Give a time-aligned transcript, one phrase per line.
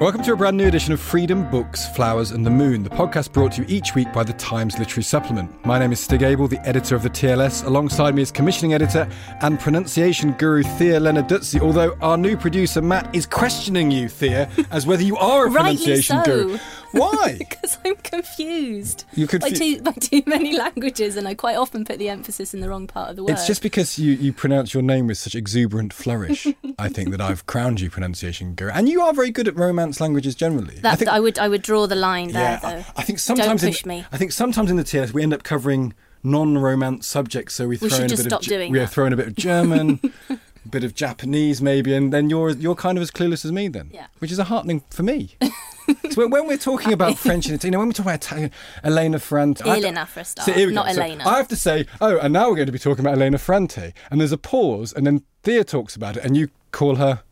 [0.00, 3.32] Welcome to a brand new edition of Freedom, Books, Flowers and the Moon, the podcast
[3.32, 5.66] brought to you each week by the Times Literary Supplement.
[5.66, 7.64] My name is Stig Abell, the editor of the TLS.
[7.64, 9.08] Alongside me is commissioning editor
[9.42, 14.86] and pronunciation guru Thea Lenarduzzi, although our new producer Matt is questioning you, Thea, as
[14.86, 16.44] whether you are a pronunciation so.
[16.44, 16.58] guru.
[16.92, 17.36] Why?
[17.38, 19.04] because I'm confused.
[19.14, 22.54] You're by, confu- too, by too many languages, and I quite often put the emphasis
[22.54, 23.32] in the wrong part of the word.
[23.32, 26.46] It's just because you, you pronounce your name with such exuberant flourish,
[26.78, 28.70] I think, that I've crowned you pronunciation guru.
[28.72, 30.76] And you are very good at romance languages generally.
[30.76, 32.68] that, I think I would I would draw the line there, yeah, though.
[32.68, 34.04] I, I think sometimes Don't push in, me.
[34.12, 37.88] I think sometimes in the TLS we end up covering non-romance subjects, so we throw
[37.88, 40.00] We in a bit of Ge- we are throwing a bit of German,
[40.70, 43.90] bit of Japanese maybe, and then you're you're kind of as clueless as me then,
[43.92, 44.06] Yeah.
[44.18, 45.36] which is a heartening for me.
[46.10, 48.50] so when, we're talking about French and Italian, when we talk about Italian,
[48.84, 50.82] Elena Ferrante, I have to- Elena for a start, So here we go.
[50.82, 51.26] not So Elena.
[51.28, 53.92] I have to say, oh, and now we're going to be talking about Elena Ferrante,
[54.10, 57.22] and there's a pause, and then Thea talks about it, and you call her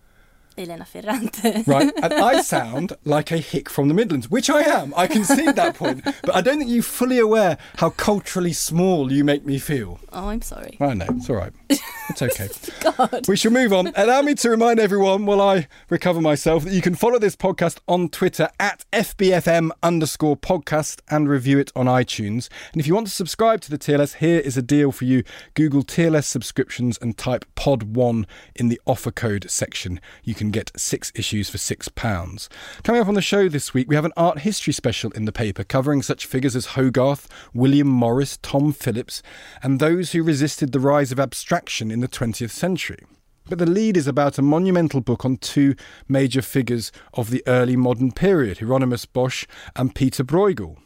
[0.58, 1.62] Elena Ferrante.
[1.66, 1.92] right?
[2.02, 4.92] And I sound like a hick from the Midlands, which I am.
[4.96, 6.04] I concede that point.
[6.04, 9.98] But I don't think you're fully aware how culturally small you make me feel.
[10.12, 10.76] oh, I'm sorry.
[10.80, 11.52] I know, it's all right.
[11.68, 12.48] It's okay.
[12.96, 13.26] God.
[13.28, 13.92] We shall move on.
[13.96, 17.78] Allow me to remind everyone while I recover myself that you can follow this podcast
[17.88, 22.48] on Twitter at FBFM underscore podcast and review it on iTunes.
[22.72, 25.24] And if you want to subscribe to the TLS, here is a deal for you.
[25.54, 28.24] Google TLS subscriptions and type pod1
[28.54, 30.00] in the offer code section.
[30.22, 32.48] You can get six issues for six pounds.
[32.82, 35.32] Coming up on the show this week, we have an art history special in the
[35.32, 39.22] paper covering such figures as Hogarth, William Morris, Tom Phillips,
[39.62, 43.04] and those who resisted the rise of abstraction in the 20th century.
[43.48, 45.76] But the lead is about a monumental book on two
[46.08, 49.46] major figures of the early modern period Hieronymus Bosch
[49.76, 50.78] and Peter Bruegel.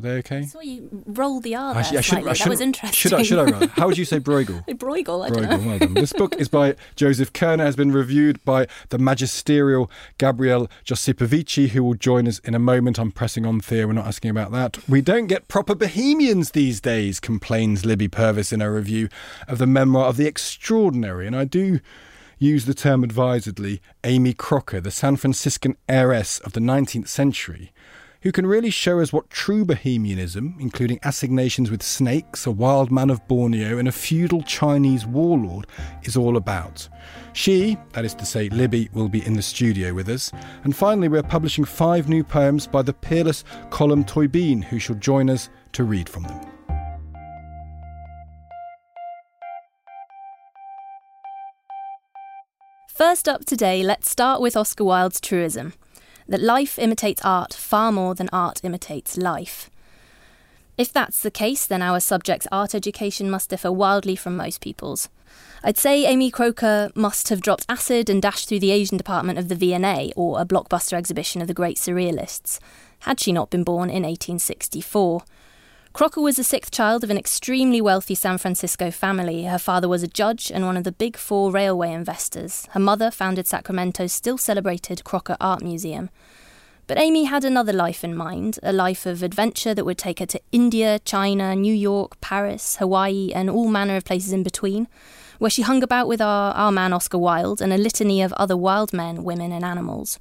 [0.00, 0.38] Are they okay?
[0.38, 2.96] I saw you roll the R there Actually, I shouldn't- I that shouldn't- was interesting.
[2.96, 3.22] Should I?
[3.22, 3.44] Should I?
[3.44, 3.66] Rather?
[3.76, 4.66] How would you say Bruegel?
[4.76, 5.48] Bruegel, I don't know.
[5.56, 5.94] Bruegel, well done.
[5.94, 9.88] This book is by Joseph Koerner, has been reviewed by the magisterial
[10.18, 12.98] Gabriel Josipovici, who will join us in a moment.
[12.98, 14.78] I'm pressing on Thea, we're not asking about that.
[14.88, 19.08] We don't get proper bohemians these days, complains Libby Purves in her review
[19.46, 21.26] of the memoir of the extraordinary.
[21.28, 21.78] And I do
[22.38, 27.72] use the term advisedly, Amy Crocker, the San Franciscan heiress of the 19th century,
[28.24, 33.10] who can really show us what true bohemianism, including assignations with snakes, a wild man
[33.10, 35.66] of Borneo, and a feudal Chinese warlord,
[36.04, 36.88] is all about.
[37.34, 40.32] She, that is to say, Libby, will be in the studio with us.
[40.64, 45.28] And finally, we're publishing five new poems by the peerless Colm Tóibín, who shall join
[45.28, 46.40] us to read from them.
[52.88, 55.74] First up today, let's start with Oscar Wilde's truism
[56.28, 59.70] that life imitates art far more than art imitates life.
[60.76, 65.08] If that's the case, then our subject's art education must differ wildly from most people's.
[65.62, 69.48] I'd say Amy Crocker must have dropped acid and dashed through the Asian department of
[69.48, 72.58] the V&A or a blockbuster exhibition of the great surrealists,
[73.00, 75.22] had she not been born in 1864.
[75.94, 79.44] Crocker was the sixth child of an extremely wealthy San Francisco family.
[79.44, 82.66] Her father was a judge and one of the big four railway investors.
[82.72, 86.10] Her mother founded Sacramento's still celebrated Crocker Art Museum.
[86.88, 90.26] But Amy had another life in mind, a life of adventure that would take her
[90.26, 94.88] to India, China, New York, Paris, Hawaii, and all manner of places in between,
[95.38, 98.56] where she hung about with our, our man Oscar Wilde and a litany of other
[98.56, 100.18] wild men, women, and animals.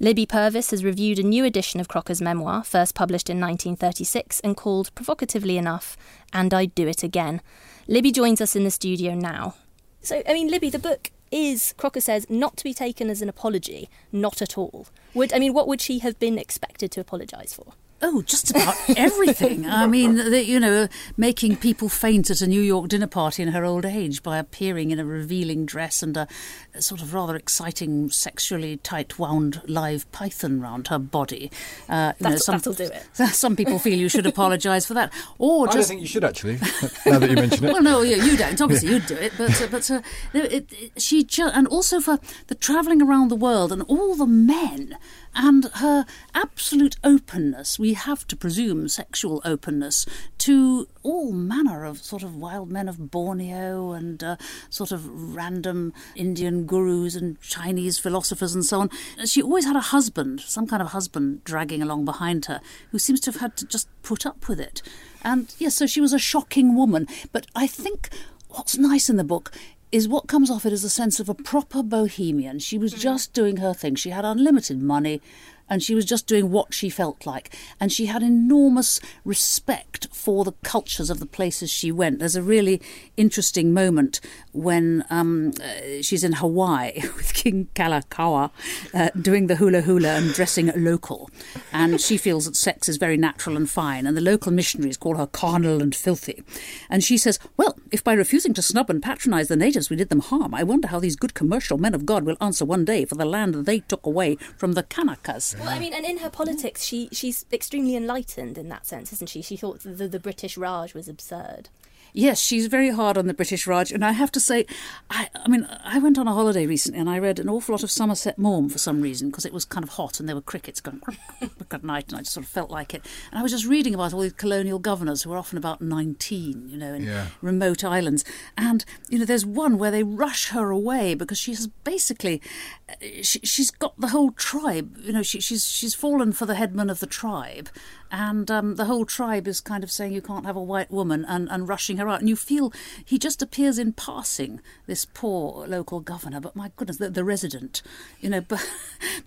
[0.00, 4.56] Libby Purves has reviewed a new edition of Crocker's memoir, first published in 1936 and
[4.56, 5.96] called, provocatively enough,
[6.32, 7.40] And I'd Do It Again.
[7.88, 9.56] Libby joins us in the studio now.
[10.00, 13.28] So, I mean, Libby, the book is, Crocker says, not to be taken as an
[13.28, 14.86] apology, not at all.
[15.14, 17.72] Would I mean, what would she have been expected to apologise for?
[18.00, 19.66] Oh, just about everything.
[19.66, 20.86] I mean, the, you know,
[21.16, 24.92] making people faint at a New York dinner party in her old age by appearing
[24.92, 26.28] in a revealing dress and a,
[26.74, 31.50] a sort of rather exciting, sexually tight wound live python round her body.
[31.88, 33.04] Uh, you know, some, that'll do it.
[33.34, 35.12] Some people feel you should apologise for that.
[35.38, 36.58] Or just, I don't think you should actually.
[37.04, 37.72] now that you mention it.
[37.72, 38.60] well, no, you, you don't.
[38.60, 40.02] Obviously, you'd do it, but uh, but uh,
[40.32, 44.26] it, it, she just, and also for the travelling around the world and all the
[44.26, 44.96] men
[45.38, 46.04] and her
[46.34, 50.04] absolute openness, we have to presume sexual openness,
[50.38, 54.36] to all manner of sort of wild men of Borneo and uh,
[54.68, 58.90] sort of random Indian gurus and Chinese philosophers and so on.
[59.26, 62.60] She always had a husband, some kind of husband, dragging along behind her,
[62.90, 64.82] who seems to have had to just put up with it.
[65.22, 67.06] And yes, so she was a shocking woman.
[67.30, 68.08] But I think
[68.48, 69.52] what's nice in the book
[69.90, 72.58] is what comes off it as a sense of a proper bohemian.
[72.58, 73.00] She was hmm.
[73.00, 73.94] just doing her thing.
[73.94, 75.20] She had unlimited money
[75.68, 77.54] and she was just doing what she felt like.
[77.80, 82.18] And she had enormous respect for the cultures of the places she went.
[82.18, 82.80] There's a really
[83.16, 84.20] interesting moment
[84.52, 88.50] when um, uh, she's in Hawaii with King Kalakaua
[88.94, 91.30] uh, doing the hula hula and dressing local.
[91.72, 94.06] And she feels that sex is very natural and fine.
[94.06, 96.42] And the local missionaries call her carnal and filthy.
[96.90, 100.08] And she says, Well, if by refusing to snub and patronize the natives we did
[100.08, 103.04] them harm, I wonder how these good commercial men of God will answer one day
[103.04, 105.57] for the land they took away from the Kanakas.
[105.58, 109.28] Well, I mean, and in her politics, she she's extremely enlightened in that sense, isn't
[109.28, 109.42] she?
[109.42, 111.68] She thought the, the British Raj was absurd.
[112.12, 114.66] Yes, she's very hard on the British Raj, and I have to say,
[115.10, 117.82] I, I mean, I went on a holiday recently and I read an awful lot
[117.82, 120.42] of Somerset Maugham for some reason because it was kind of hot and there were
[120.42, 121.00] crickets going
[121.70, 123.04] at night, and I just sort of felt like it.
[123.30, 126.68] And I was just reading about all these colonial governors who were often about nineteen,
[126.68, 127.28] you know, in yeah.
[127.42, 128.24] remote islands,
[128.56, 132.40] and you know, there's one where they rush her away because she has basically,
[132.88, 136.54] uh, she, has got the whole tribe, you know, she, she's she's fallen for the
[136.54, 137.68] headman of the tribe,
[138.10, 141.24] and um, the whole tribe is kind of saying you can't have a white woman
[141.26, 142.20] and, and rushing her out.
[142.20, 142.72] And you feel
[143.04, 147.82] he just appears in passing, this poor local governor, but my goodness, the, the resident,
[148.20, 148.68] you know, but,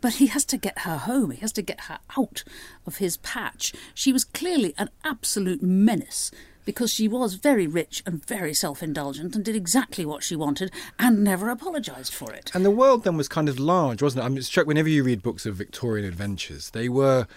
[0.02, 2.44] but he has to get her home, he has to get her out
[2.86, 3.74] of his patch.
[3.94, 6.32] She was clearly an absolute menace
[6.66, 10.72] because she was very rich and very self indulgent and did exactly what she wanted
[11.00, 12.52] and never apologised for it.
[12.54, 14.26] And the world then was kind of large, wasn't it?
[14.26, 17.28] I'm struck whenever you read books of Victorian adventures, they were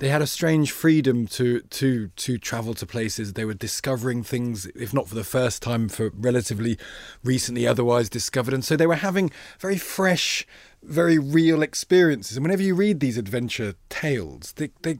[0.00, 3.34] they had a strange freedom to to to travel to places.
[3.34, 6.78] They were discovering things, if not for the first time, for relatively
[7.22, 9.30] recently otherwise discovered, and so they were having
[9.60, 10.46] very fresh,
[10.82, 12.36] very real experiences.
[12.36, 14.98] And whenever you read these adventure tales, they they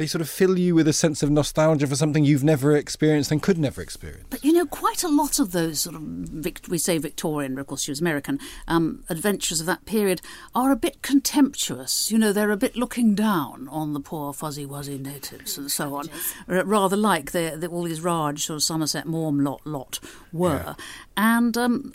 [0.00, 3.30] they sort of fill you with a sense of nostalgia for something you've never experienced
[3.30, 4.24] and could never experience.
[4.30, 7.82] But you know, quite a lot of those sort of we say Victorian, of course
[7.82, 10.22] she was American, um, adventures of that period
[10.54, 12.10] are a bit contemptuous.
[12.10, 15.94] You know, they're a bit looking down on the poor fuzzy wuzzy natives and so
[15.94, 16.08] on,
[16.48, 20.00] rather like the, all these Raj sort of Somerset Maugham lot lot
[20.32, 20.74] were, yeah.
[21.18, 21.92] and um,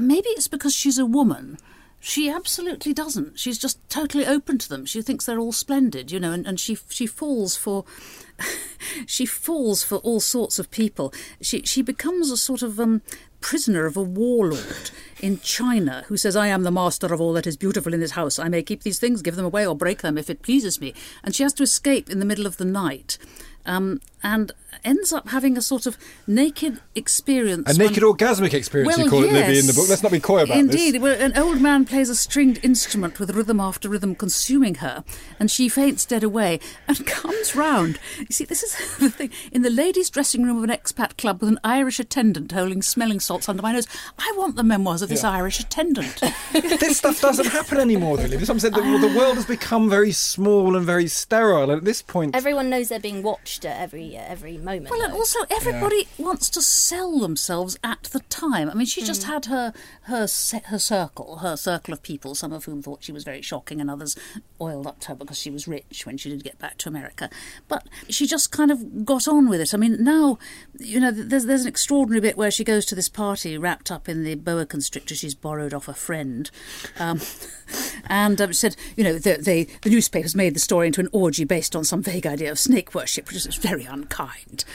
[0.00, 1.58] maybe it's because she's a woman
[2.00, 3.38] she absolutely doesn't.
[3.38, 4.86] She's just totally open to them.
[4.86, 7.84] She thinks they're all splendid, you know, and, and she she falls for
[9.06, 11.12] she falls for all sorts of people.
[11.40, 13.02] She she becomes a sort of um,
[13.40, 14.90] prisoner of a warlord
[15.20, 18.12] in China who says, I am the master of all that is beautiful in this
[18.12, 18.38] house.
[18.38, 20.94] I may keep these things, give them away, or break them if it pleases me.
[21.22, 23.18] And she has to escape in the middle of the night.
[23.66, 24.52] Um, and
[24.84, 25.96] ends up having a sort of
[26.26, 27.76] naked experience.
[27.76, 29.88] A naked orgasmic experience, well, you call yes, it, Libby, in the book.
[29.88, 31.02] Let's not be coy about indeed, this.
[31.02, 35.04] Indeed, an old man plays a stringed instrument with rhythm after rhythm consuming her,
[35.38, 37.98] and she faints dead away and comes round.
[38.18, 39.30] You see, this is the thing.
[39.52, 43.20] In the ladies' dressing room of an expat club with an Irish attendant holding smelling
[43.20, 43.86] salts under my nose,
[44.18, 45.30] I want the memoirs of this yeah.
[45.30, 46.20] Irish attendant.
[46.52, 48.44] this stuff doesn't happen anymore, really.
[48.44, 52.02] Some said the, the world has become very small and very sterile, and at this
[52.02, 52.36] point...
[52.36, 54.90] Everyone knows they're being watched at every, every moment.
[54.90, 56.26] Well, and also everybody yeah.
[56.26, 58.70] wants to sell themselves at the time.
[58.70, 59.26] I mean, she just mm.
[59.26, 59.72] had her
[60.02, 60.26] her
[60.66, 62.34] her circle, her circle of people.
[62.34, 64.16] Some of whom thought she was very shocking, and others
[64.60, 67.30] oiled up to her because she was rich when she did get back to America.
[67.68, 69.74] But she just kind of got on with it.
[69.74, 70.38] I mean, now
[70.78, 74.08] you know, there's there's an extraordinary bit where she goes to this party wrapped up
[74.08, 76.50] in the boa constrictor she's borrowed off a friend,
[76.98, 77.20] um,
[78.06, 81.44] and um, said, you know, the, they, the newspapers made the story into an orgy
[81.44, 84.64] based on some vague idea of snake worship, which is very un mankind.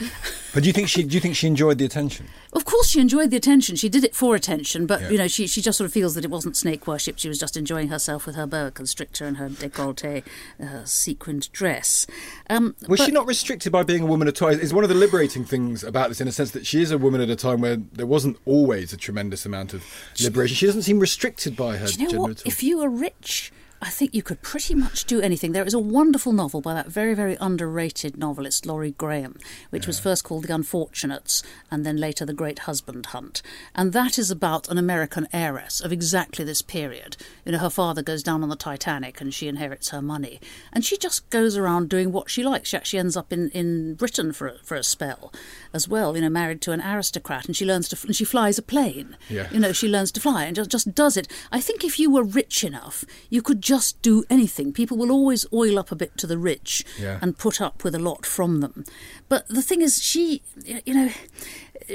[0.54, 2.28] But do you think she do you think she enjoyed the attention?
[2.52, 3.74] Of course, she enjoyed the attention.
[3.74, 5.10] She did it for attention, but Yeah.
[5.10, 7.18] you know, she she just sort of feels that it wasn't snake worship.
[7.18, 10.22] She was just enjoying herself with her boa constrictor and her décolleté
[10.62, 12.06] uh, sequined dress.
[12.48, 14.50] Um, Was but- she not restricted by being a woman at all?
[14.50, 16.98] Is one of the liberating things about this, in a sense, that she is a
[16.98, 19.82] woman at a time where there wasn't always a tremendous amount of
[20.22, 20.54] liberation.
[20.54, 22.30] She doesn't seem restricted by her Do you know what?
[22.30, 22.48] at all.
[22.52, 23.50] If you were rich,
[23.82, 25.52] I think you could pretty much do anything.
[25.52, 29.38] There is a wonderful novel by that very, very underrated novelist Laurie Graham,
[29.68, 33.42] which was first called The Unfortunates and then later The Great Husband Hunt.
[33.74, 37.18] And that is about an American heiress of exactly this period.
[37.44, 40.40] You know, her father goes down on the Titanic and she inherits her money.
[40.72, 42.70] And she just goes around doing what she likes.
[42.70, 45.30] She actually ends up in, in Britain for a, for a spell
[45.74, 47.46] as well, you know, married to an aristocrat.
[47.46, 49.18] And she learns to, and she flies a plane.
[49.28, 49.48] Yeah.
[49.50, 51.28] You know, she learns to fly and just, just does it.
[51.52, 54.72] I think if you were rich enough, you could just do anything.
[54.74, 57.18] People will always oil up a bit to the rich Yeah.
[57.22, 58.84] and put up with a lot from them.
[59.30, 60.42] But the thing is, she,
[60.84, 61.08] you know,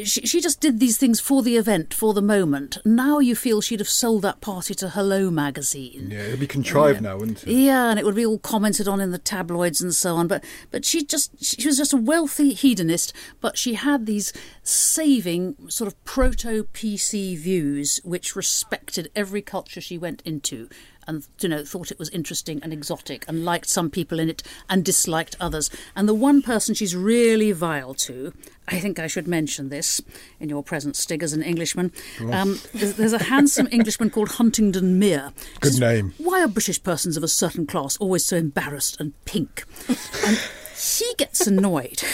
[0.03, 2.79] she, she just did these things for the event, for the moment.
[2.85, 6.09] Now you feel she'd have sold that party to Hello magazine.
[6.11, 7.49] yeah, it'd be contrived now, wouldn't it?
[7.53, 10.27] Yeah, and it would be all commented on in the tabloids and so on.
[10.27, 14.33] But but she just she was just a wealthy hedonist, but she had these
[14.63, 20.67] saving sort of proto PC views which respected every culture she went into.
[21.09, 24.43] And you know, thought it was interesting and exotic, and liked some people in it,
[24.69, 25.71] and disliked others.
[25.95, 28.31] And the one person she's really vile to,
[28.67, 29.99] I think I should mention this
[30.39, 31.91] in your presence, Stig, as an Englishman.
[32.31, 35.33] Um, there's, there's a handsome Englishman called Huntingdon Mere.
[35.61, 36.13] Good Says, name.
[36.19, 39.63] why are British persons of a certain class always so embarrassed and pink?
[39.87, 40.37] and
[40.77, 42.03] he gets annoyed.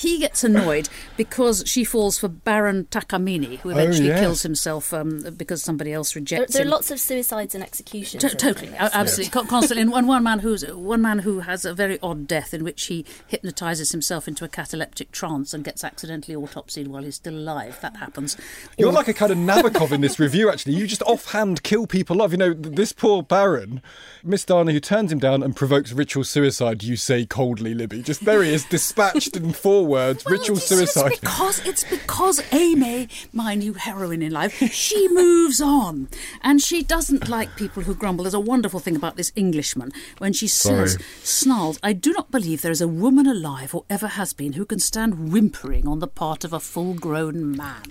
[0.00, 0.88] He gets annoyed
[1.18, 4.20] because she falls for Baron Takamine, who eventually yes.
[4.20, 8.22] kills himself um, because somebody else There, rejects there are lots of suicides and executions.
[8.22, 9.82] To- in- totally, in absolutely, con- constantly.
[9.82, 12.86] And one, one man who's one man who has a very odd death in which
[12.86, 17.78] he hypnotizes himself into a cataleptic trance and gets accidentally autopsied while he's still alive.
[17.82, 18.38] That happens.
[18.78, 20.76] You're Or- like a kind of Nabokov in this review, actually.
[20.76, 22.30] You just offhand kill people off.
[22.32, 23.82] You know, this poor Baron,
[24.24, 28.00] Miss Dana, who turns him down and provokes ritual suicide, you say coldly, Libby.
[28.00, 31.12] Just there he is, dispatched and four words Well, ritual suicide.
[31.12, 36.08] It's because it's because Amy, my new heroine in life, she moves on,
[36.40, 38.24] and she doesn't like people who grumble.
[38.24, 41.04] There's a wonderful thing about this Englishman when she says, Sorry.
[41.22, 44.64] "Snarls, I do not believe there is a woman alive or ever has been who
[44.64, 47.82] can stand whimpering on the part of a full-grown man."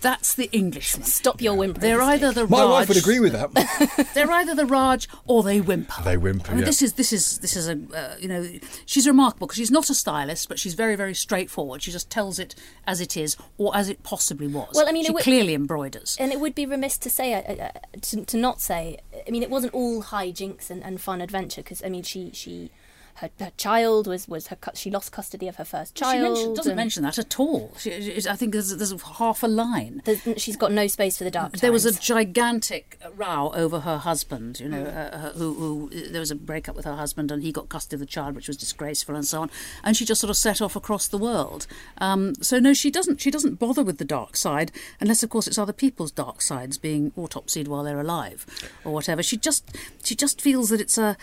[0.00, 1.04] That's the Englishman.
[1.04, 1.82] Stop your whimpering.
[1.82, 4.10] They're either the My Raj, wife would agree with that.
[4.14, 6.02] they're either the Raj or they whimper.
[6.02, 6.66] They whimper, I mean, yeah.
[6.66, 8.48] this is this is this is a uh, you know
[8.86, 11.82] she's remarkable because she's not a stylist, but she's very very straightforward.
[11.82, 12.54] She just tells it
[12.86, 14.72] as it is or as it possibly was.
[14.74, 16.16] Well, I mean, she it would- clearly embroiders.
[16.20, 18.98] And it would be remiss to say, uh, uh, to, to not say.
[19.26, 22.70] I mean, it wasn't all hijinks and, and fun adventure because I mean, she she.
[23.16, 26.22] Her, her child was was her she lost custody of her first She child.
[26.34, 27.72] mention- doesn't mention that at all.
[27.78, 30.02] She, she- I think there's, there's half a line.
[30.36, 31.52] she's got no space for the dark.
[31.58, 34.60] There was a gigantic row over her husband.
[34.60, 35.14] You know, Mm.
[35.14, 38.00] uh, who, who there was a breakup with her husband, and he got custody of
[38.00, 39.50] the child, which was disgraceful, and so on.
[39.82, 41.66] And she just sort of set off across the world.
[41.98, 43.20] Um, so no, she doesn't.
[43.20, 46.76] She doesn't bother with the dark side, unless of course it's other people's dark sides
[46.78, 48.44] being autopsied while they're alive,
[48.84, 49.22] or whatever.
[49.22, 49.64] She just
[50.04, 51.16] she just feels that it's a.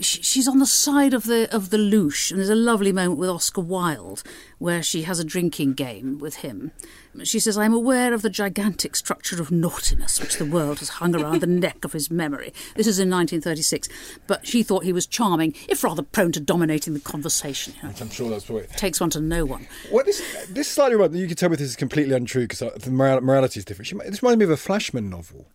[0.00, 3.18] she- She's on the side of the of the louche, and there's a lovely moment
[3.18, 4.22] with Oscar Wilde
[4.60, 6.70] where she has a drinking game with him.
[7.24, 10.88] She says, "I am aware of the gigantic structure of naughtiness which the world has
[10.88, 13.88] hung around the neck of his memory." This is in 1936,
[14.28, 17.74] but she thought he was charming, if rather prone to dominating the conversation.
[17.82, 17.90] Know.
[18.00, 18.68] I'm sure that's probably.
[18.76, 19.66] Takes one to know one.
[19.90, 22.92] What this this slightly you can tell me this is completely untrue because uh, the
[22.92, 23.88] morality is different.
[23.88, 25.48] She, this reminds me of a Flashman novel,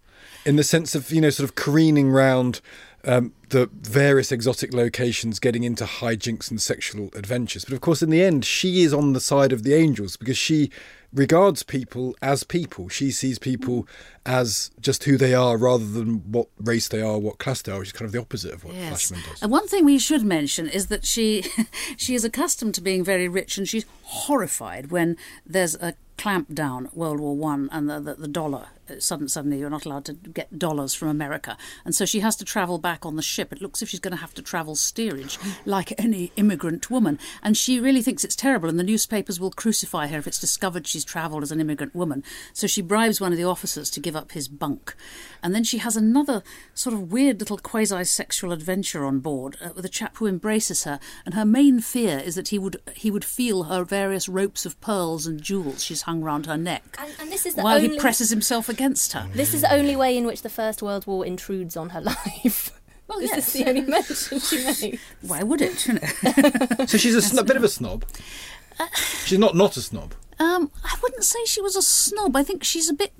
[0.45, 2.59] in the sense of you know sort of careening round
[3.03, 7.63] um, the various exotic locations, getting into hijinks and sexual adventures.
[7.65, 10.37] But of course, in the end, she is on the side of the angels because
[10.37, 10.69] she
[11.13, 12.89] regards people as people.
[12.89, 13.87] She sees people
[14.25, 17.79] as just who they are rather than what race they are, what class they are,
[17.79, 18.89] which is kind of the opposite of what Yes.
[19.07, 19.41] Flashman does.
[19.41, 21.45] And one thing we should mention is that she
[21.97, 26.89] she is accustomed to being very rich, and she's horrified when there's a clamp down
[26.93, 28.67] World War One and the, the, the dollar.
[28.99, 32.45] Sudden, suddenly, you're not allowed to get dollars from America, and so she has to
[32.45, 33.51] travel back on the ship.
[33.51, 37.19] It looks as if she's going to have to travel steerage, like any immigrant woman,
[37.43, 38.69] and she really thinks it's terrible.
[38.69, 42.23] And the newspapers will crucify her if it's discovered she's travelled as an immigrant woman.
[42.53, 44.95] So she bribes one of the officers to give up his bunk,
[45.43, 49.85] and then she has another sort of weird little quasi-sexual adventure on board uh, with
[49.85, 53.25] a chap who embraces her, and her main fear is that he would he would
[53.25, 57.31] feel her various ropes of pearls and jewels she's hung round her neck, And, and
[57.31, 59.27] this is the while only he presses himself against her.
[59.33, 62.71] this is the only way in which the First World War intrudes on her life.
[63.07, 63.53] Well, Well, Is yes.
[63.53, 65.01] this the only mention she makes?
[65.21, 65.87] Why would it?
[65.87, 66.85] You know.
[66.87, 68.05] So she's a, sn- a bit of a snob.
[69.25, 70.13] She's not not a snob.
[70.39, 72.35] Um, I wouldn't say she was a snob.
[72.35, 73.13] I think she's a bit.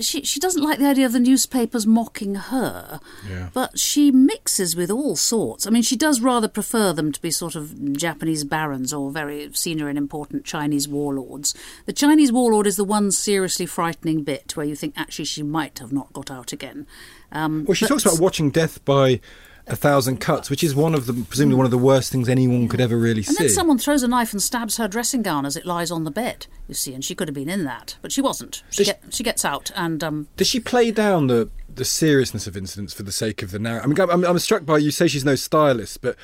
[0.00, 3.00] She she doesn't like the idea of the newspapers mocking her.
[3.28, 3.48] Yeah.
[3.52, 5.66] But she mixes with all sorts.
[5.66, 9.50] I mean, she does rather prefer them to be sort of Japanese barons or very
[9.54, 11.52] senior and important Chinese warlords.
[11.86, 15.80] The Chinese warlord is the one seriously frightening bit where you think actually she might
[15.80, 16.86] have not got out again.
[17.32, 19.20] Um, Well, she talks about watching death by
[19.68, 22.68] a thousand cuts, which is one of the presumably one of the worst things anyone
[22.68, 23.36] could ever really And see.
[23.38, 26.04] And then someone throws a knife and stabs her dressing gown as it lies on
[26.04, 26.46] the bed.
[26.66, 28.62] You see, and she could have been in that, but she wasn't.
[28.70, 32.56] She, get, she gets out, and um, Does she play down the the seriousness of
[32.56, 33.84] incidents for the sake of the narrative?
[33.84, 36.16] I mean, I'm, I'm struck by you say she's no stylist, but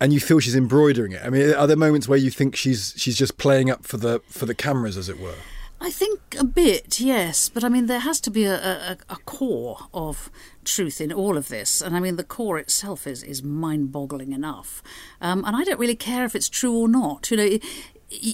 [0.00, 1.22] and you feel she's embroidering it.
[1.24, 4.20] I mean, are there moments where you think she's she's just playing up for the
[4.26, 5.36] for the cameras, as it were?
[5.82, 9.16] I think a bit, yes, but I mean, there has to be a, a, a
[9.26, 10.30] core of
[10.64, 14.32] truth in all of this, and I mean, the core itself is, is mind boggling
[14.32, 14.80] enough.
[15.20, 17.30] Um, and I don't really care if it's true or not.
[17.32, 17.58] You know, y-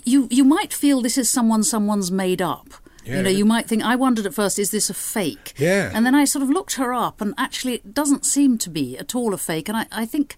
[0.05, 2.69] you, you might feel this is someone someone's made up.
[3.05, 3.17] Yeah.
[3.17, 5.55] You know, you might think, I wondered at first, is this a fake?
[5.57, 5.91] Yeah.
[5.95, 8.99] And then I sort of looked her up, and actually, it doesn't seem to be
[8.99, 9.69] at all a fake.
[9.71, 10.37] And I, I think,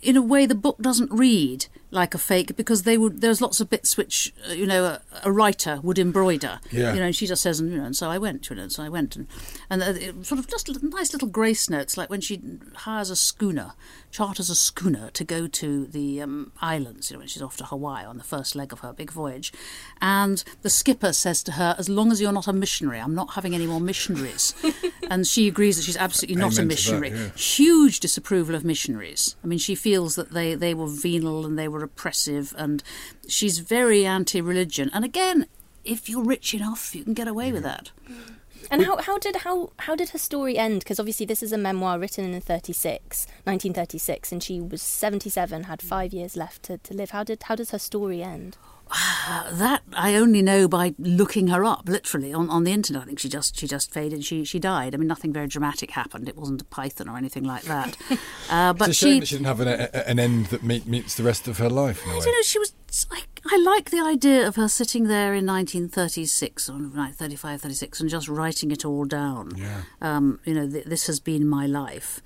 [0.00, 3.20] in a way, the book doesn't read like a fake because they would.
[3.20, 6.60] There's lots of bits which uh, you know a, a writer would embroider.
[6.70, 6.92] Yeah.
[6.92, 8.62] You know, and she just says, and, you know, and so I went, you know,
[8.62, 9.26] and so I went, and
[9.68, 12.40] and uh, it, sort of just nice little grace notes, like when she
[12.74, 13.72] hires a schooner,
[14.12, 17.64] charters a schooner to go to the um, islands, you know, when she's off to
[17.64, 19.52] Hawaii on the first leg of her big voyage,
[20.00, 23.32] and the skipper says to her, "As long as you're not a missionary, I'm not
[23.34, 24.54] having any more missionaries,"
[25.10, 27.10] and she agrees that she's absolutely not a Amen to that, missionary.
[27.10, 27.30] yeah.
[27.34, 29.34] Huge disapproval of missionaries.
[29.42, 32.82] I mean, she feels that they they were venal and they were oppressive, and
[33.28, 34.90] she's very anti-religion.
[34.92, 35.46] And again.
[35.88, 38.12] If you're rich enough, you can get away with mm-hmm.
[38.12, 38.26] that.
[38.70, 40.80] And how, how did how how did her story end?
[40.80, 45.78] Because obviously this is a memoir written in 36, 1936, and she was 77, had
[45.78, 45.82] mm.
[45.82, 47.10] five years left to, to live.
[47.10, 48.56] How did how does her story end?
[48.88, 53.02] Uh, that I only know by looking her up, literally on, on the internet.
[53.02, 54.24] I think she just she just faded.
[54.24, 54.94] She she died.
[54.94, 56.28] I mean, nothing very dramatic happened.
[56.28, 57.96] It wasn't a python or anything like that.
[58.48, 60.62] Uh, but it's a shame she, that she didn't have an, a, an end that
[60.62, 62.04] meet, meets the rest of her life.
[62.04, 62.24] In a I way.
[62.24, 62.42] don't know.
[62.42, 62.72] She was.
[63.10, 68.00] I, I like the idea of her sitting there in 1936 or right, 35, 36,
[68.00, 69.50] and just writing it all down.
[69.56, 69.82] Yeah.
[70.00, 72.20] Um, you know, th- this has been my life.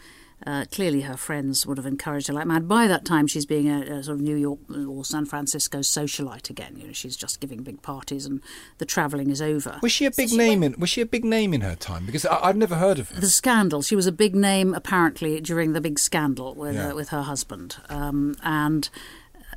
[0.46, 2.66] Uh, clearly, her friends would have encouraged her like mad.
[2.66, 6.48] By that time, she's being a, a sort of New York or San Francisco socialite
[6.48, 6.76] again.
[6.78, 8.40] You know, she's just giving big parties, and
[8.78, 9.78] the travelling is over.
[9.82, 10.74] Was she a big name in?
[10.78, 12.06] Was she a big name in her time?
[12.06, 13.20] Because I, I've never heard of her.
[13.20, 13.82] the scandal.
[13.82, 16.90] She was a big name apparently during the big scandal with Yeah.
[16.92, 18.88] uh, with her husband, um, and.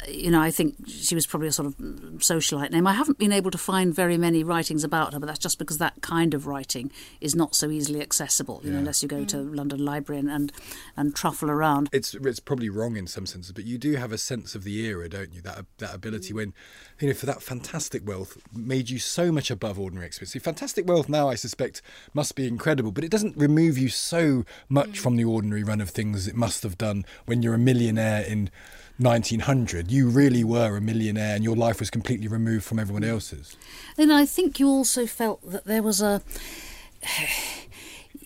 [0.08, 2.88] You know, I think she was probably a sort of socialite name.
[2.88, 5.78] I haven't been able to find very many writings about her, but that's just because
[5.78, 8.62] that kind of writing is not so easily accessible.
[8.64, 9.56] You know, unless you go to mm.
[9.56, 10.52] London Library and, and
[10.96, 11.90] and truffle around.
[11.92, 14.86] It's it's probably wrong in some senses, but you do have a sense of the
[14.86, 15.42] era, don't you?
[15.42, 16.36] That that ability mm.
[16.36, 16.54] when,
[17.00, 20.34] you know, for that fantastic wealth made you so much above ordinary experience.
[20.34, 21.82] See, fantastic wealth now, I suspect,
[22.14, 24.98] must be incredible, but it doesn't remove you so much mm.
[24.98, 28.24] from the ordinary run of things as it must have done when you're a millionaire
[28.24, 28.50] in
[28.98, 29.92] 1900.
[29.92, 33.10] You really were a millionaire, and your life was completely removed from everyone mm.
[33.10, 33.56] else's.
[33.96, 36.22] Then I think you also felt that there was a.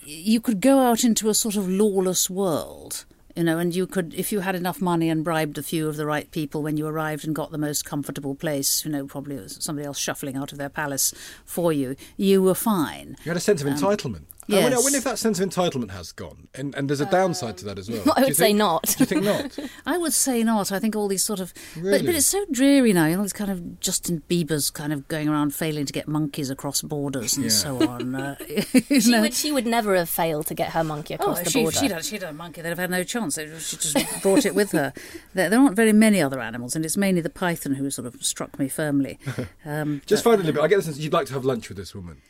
[0.04, 4.14] You could go out into a sort of lawless world, you know, and you could,
[4.14, 6.88] if you had enough money and bribed a few of the right people when you
[6.88, 10.38] arrived and got the most comfortable place, you know, probably it was somebody else shuffling
[10.38, 11.14] out of their palace
[11.46, 13.18] for you, you were fine.
[13.26, 14.24] You had a sense of um, entitlement.
[14.50, 17.06] I, wonder, I wonder if that sense of entitlement has gone, and, and there's a
[17.06, 18.02] downside to that as well.
[18.16, 18.84] I would say think- not.
[18.84, 19.60] Do you think not?
[19.86, 20.72] I would say not.
[20.72, 22.06] I think all these sort of, but, Really?
[22.06, 23.08] but it's so dreary now.
[23.08, 26.50] You know, these kind of Justin Bieber's kind of going around failing to get monkeys
[26.50, 27.52] across borders and Yeah.
[27.52, 28.16] so on.
[28.16, 28.36] Uh,
[28.90, 29.22] She know.
[29.22, 31.78] would she would never have failed to get her monkey across oh, the she, border.
[31.78, 33.36] She'd, had- she'd had a monkey, they'd have had no chance.
[33.36, 34.94] They- She just brought it with her.
[35.34, 38.16] There, there aren't very many other animals, and it's mainly the python who sort of
[38.24, 39.20] struck me firmly.
[39.66, 41.94] Um, Just finally, but I get the sense you'd like to have lunch with this
[41.94, 42.22] woman.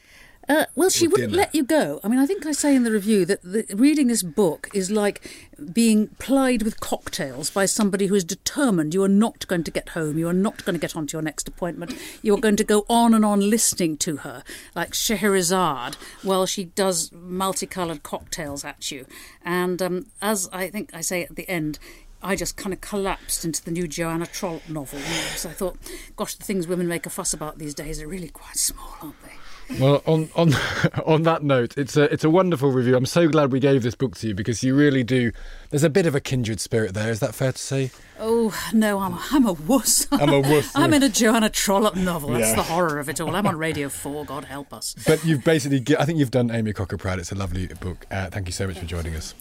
[0.50, 1.42] Uh, well, she wouldn't dinner.
[1.42, 2.00] let you go.
[2.04, 4.90] I mean, I think I say in the review that the, reading this book is
[4.90, 5.30] like
[5.74, 9.90] being plied with cocktails by somebody who is determined you are not going to get
[9.90, 12.64] home, you are not going to get onto your next appointment, you are going to
[12.64, 18.90] go on and on listening to her, like Scheherazade, while she does multicoloured cocktails at
[18.90, 19.06] you.
[19.44, 21.78] And um, as I think I say at the end,
[22.22, 25.00] I just kind of collapsed into the new Joanna Trollope novel.
[25.36, 25.78] So I thought,
[26.16, 29.22] gosh, the things women make a fuss about these days are really quite small, aren't
[29.24, 29.34] they?
[29.80, 30.54] Well, on on
[31.06, 32.96] on that note, it's a it's a wonderful review.
[32.96, 35.32] I'm so glad we gave this book to you because you really do.
[35.70, 37.10] There's a bit of a kindred spirit there.
[37.12, 37.92] Is that fair to say?
[38.20, 40.08] Oh no, I'm I'm a wuss.
[40.12, 42.30] I'm a wuss, I'm in a Joanna Trollope novel.
[42.30, 42.56] That's Yeah.
[42.56, 43.36] the horror of it all.
[43.36, 44.26] I'm on Radio Four.
[44.26, 44.96] God help us.
[45.06, 47.20] But you've basically, I think you've done Amy Crocker proud.
[47.20, 48.06] It's a lovely book.
[48.10, 49.36] Uh, thank you so much for joining us.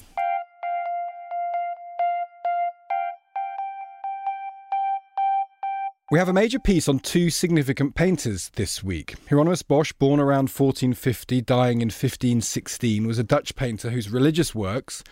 [6.09, 9.17] We have a major piece on two significant painters this week.
[9.29, 15.03] Hieronymus Bosch, born around 1450, dying in 1516, was a Dutch painter whose religious works,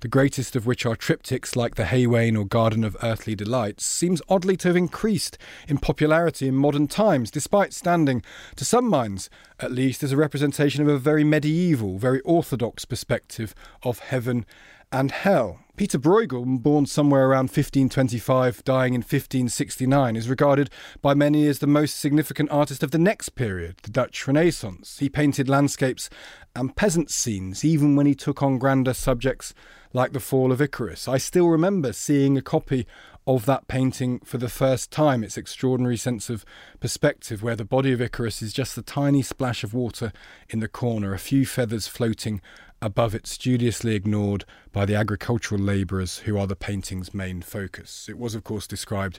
[0.00, 4.20] the greatest of which are triptychs like the Haywain or Garden of Earthly Delights, seems
[4.28, 8.20] oddly to have increased in popularity in modern times, despite standing,
[8.56, 13.54] to some minds at least, as a representation of a very medieval, very orthodox perspective
[13.84, 14.44] of heaven
[14.92, 15.60] and hell.
[15.76, 20.68] Peter Bruegel, born somewhere around 1525, dying in 1569, is regarded
[21.00, 24.98] by many as the most significant artist of the next period, the Dutch Renaissance.
[24.98, 26.10] He painted landscapes
[26.54, 29.54] and peasant scenes, even when he took on grander subjects
[29.94, 31.08] like the fall of Icarus.
[31.08, 32.86] I still remember seeing a copy
[33.26, 35.24] of that painting for the first time.
[35.24, 36.44] Its extraordinary sense of
[36.78, 40.12] perspective, where the body of Icarus is just a tiny splash of water
[40.48, 42.42] in the corner, a few feathers floating
[42.82, 48.06] above it, studiously ignored by the agricultural labourers who are the painting's main focus.
[48.08, 49.18] It was, of course, described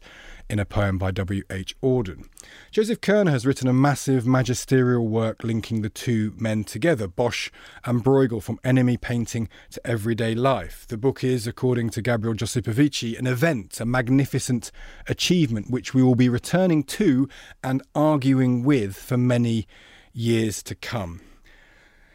[0.50, 1.76] in a poem by W.H.
[1.82, 2.28] Auden.
[2.72, 7.52] Joseph Koerner has written a massive magisterial work linking the two men together, Bosch
[7.86, 10.86] and Bruegel, from enemy painting to everyday life.
[10.88, 14.72] The book is, according to Gabriel Josipovici, an event, a magnificent
[15.08, 17.30] achievement which we will be returning to
[17.64, 19.68] and arguing with for many
[20.14, 21.22] years to come.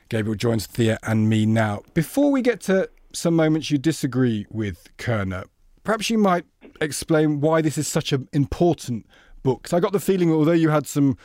[0.08, 1.82] Gabriel joins Thea and me now.
[1.94, 5.44] Before we get to some moments you disagree with Koerner,
[5.84, 6.44] perhaps you might
[6.80, 9.06] explain why this is such an important
[9.42, 9.72] book.
[9.72, 11.16] I got the feeling, although you had some,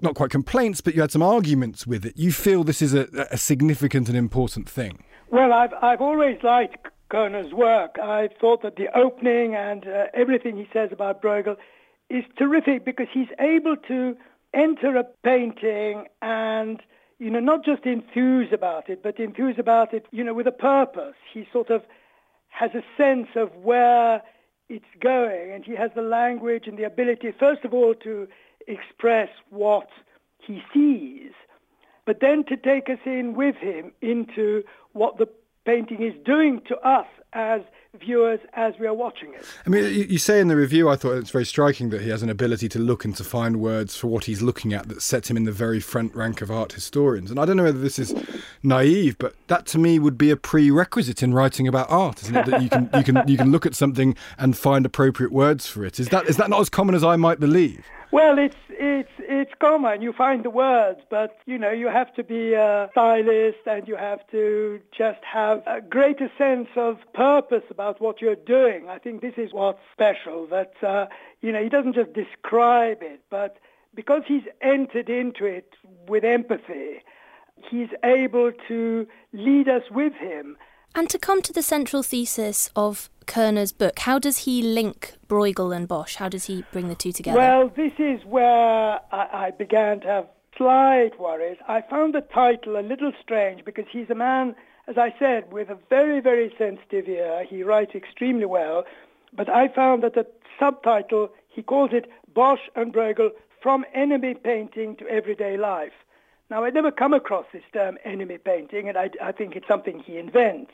[0.00, 3.08] not quite complaints, but you had some arguments with it, you feel this is a,
[3.30, 5.04] a significant and important thing.
[5.30, 7.96] Well, I've, I've always liked Koerner's work.
[8.02, 11.56] I thought that the opening and uh, everything he says about Bruegel
[12.10, 14.16] is terrific because he's able to
[14.52, 16.80] enter a painting and
[17.18, 20.52] you know, not just enthuse about it, but enthuse about it, you know, with a
[20.52, 21.14] purpose.
[21.32, 21.82] He sort of
[22.48, 24.22] has a sense of where
[24.68, 28.28] it's going, and he has the language and the ability, first of all, to
[28.66, 29.88] express what
[30.38, 31.32] he sees,
[32.04, 35.28] but then to take us in with him into what the
[35.64, 37.62] painting is doing to us as
[38.00, 39.44] viewers as we are watching it.
[39.66, 42.22] I mean, you say in the review, I thought it's very striking that he has
[42.22, 45.30] an ability to look and to find words for what he's looking at that sets
[45.30, 47.30] him in the very front rank of art historians.
[47.30, 48.14] And I don't know whether this is
[48.62, 52.46] naive, but that to me would be a prerequisite in writing about art, isn't it?
[52.46, 55.84] That you can you can you can look at something and find appropriate words for
[55.84, 56.00] it.
[56.00, 57.84] Is that is that not as common as I might believe?
[58.14, 60.00] Well, it's it's it's common.
[60.00, 63.96] You find the words, but you know you have to be a stylist and you
[63.96, 68.88] have to just have a greater sense of purpose about what you're doing.
[68.88, 70.46] I think this is what's special.
[70.46, 71.06] That uh,
[71.40, 73.58] you know he doesn't just describe it, but
[73.96, 75.74] because he's entered into it
[76.06, 77.02] with empathy,
[77.68, 80.56] he's able to lead us with him.
[80.94, 85.74] And to come to the central thesis of Koerner's book, how does he link Bruegel
[85.74, 86.16] and Bosch?
[86.16, 87.38] How does he bring the two together?
[87.38, 90.26] Well, this is where I, I began to have
[90.56, 91.58] slight worries.
[91.66, 94.54] I found the title a little strange because he's a man,
[94.86, 97.44] as I said, with a very, very sensitive ear.
[97.48, 98.84] He writes extremely well.
[99.36, 100.26] But I found that the
[100.60, 103.30] subtitle, he calls it Bosch and Bruegel
[103.60, 105.92] from enemy painting to everyday life.
[106.50, 109.98] Now, I'd never come across this term enemy painting, and I, I think it's something
[109.98, 110.72] he invents.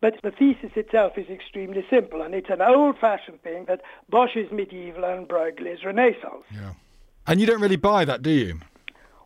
[0.00, 4.50] But the thesis itself is extremely simple, and it's an old-fashioned thing that Bosch is
[4.50, 6.44] medieval and Bruegel is Renaissance.
[6.52, 6.72] Yeah.
[7.26, 8.60] And you don't really buy that, do you?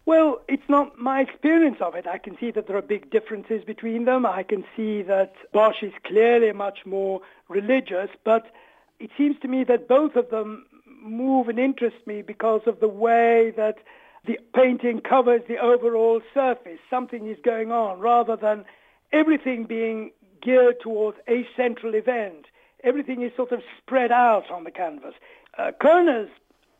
[0.05, 2.07] Well, it's not my experience of it.
[2.07, 4.27] I can see that there are big differences between them.
[4.27, 8.47] I can see that Bosch is clearly much more religious, but
[9.01, 10.67] it seems to me that both of them
[11.03, 13.79] move and interest me because of the way that
[14.27, 16.79] the painting covers the overall surface.
[16.91, 18.65] Something is going on rather than
[19.13, 20.11] everything being
[20.43, 22.47] geared towards a central event.
[22.85, 25.15] Everything is sort of spread out on the canvas.
[25.57, 26.31] Uh, Koerner's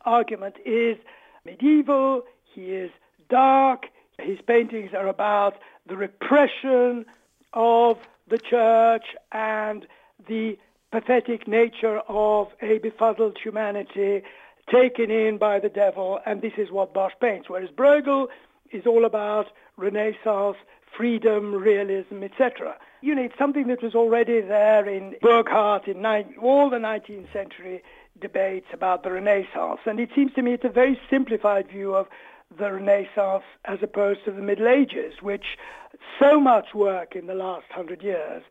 [0.05, 0.97] argument is
[1.45, 2.91] medieval, he is
[3.29, 3.87] dark,
[4.19, 5.55] his paintings are about
[5.87, 7.05] the repression
[7.53, 9.87] of the church and
[10.27, 10.57] the
[10.91, 14.23] pathetic nature of a befuddled humanity
[14.71, 17.49] taken in by the devil, and this is what Bosch paints.
[17.49, 18.27] Whereas Bruegel
[18.71, 20.57] is all about Renaissance,
[20.95, 22.75] freedom, realism, etc.
[23.01, 26.05] You it's something that was already there in Burckhardt, in
[26.41, 27.83] all the 19th century
[28.19, 29.79] debates about the Renaissance.
[29.85, 32.07] And it seems to me it's a very simplified view of
[32.57, 35.57] the Renaissance as opposed to the Middle Ages, which
[36.19, 38.43] so much work in the last hundred years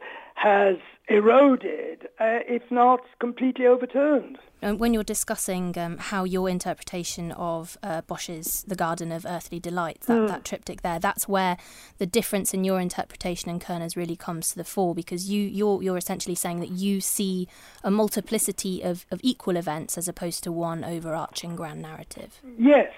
[0.47, 0.77] has
[1.09, 4.39] eroded, uh, if not completely overturned.
[4.63, 9.59] And when you're discussing um, how your interpretation of uh, Bosch's The Garden of Earthly
[9.59, 10.29] Delights, that, mm.
[10.29, 11.57] that triptych there, that's where
[11.99, 15.83] the difference in your interpretation and Koerner's really comes to the fore because you, you're,
[15.83, 17.49] you're essentially saying that you see
[17.83, 22.41] a multiplicity of, of equal events as opposed to one overarching grand narrative.
[22.57, 22.93] Yes.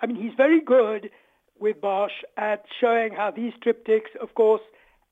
[0.00, 1.10] I mean, he's very good
[1.58, 4.62] with Bosch at showing how these triptychs, of course,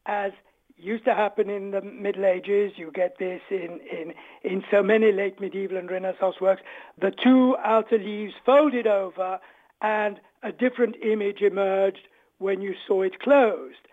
[0.07, 0.33] as
[0.77, 2.73] used to happen in the Middle Ages.
[2.77, 6.63] You get this in, in, in so many late medieval and Renaissance works.
[7.01, 9.39] The two outer leaves folded over
[9.81, 12.09] and a different image emerged
[12.39, 13.89] when you saw it closed.